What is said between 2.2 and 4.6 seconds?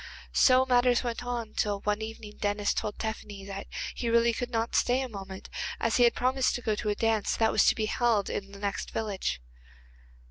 Denis told Tephany that he really could